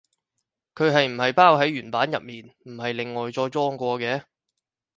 [0.73, 4.23] 佢係唔係包喺原版入面，唔係另外再裝過嘅？